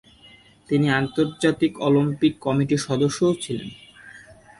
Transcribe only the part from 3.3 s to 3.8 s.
ছিলেন।